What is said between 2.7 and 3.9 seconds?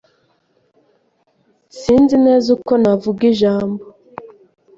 navuga ijambo.